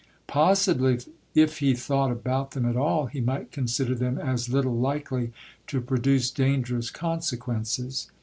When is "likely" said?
4.75-5.31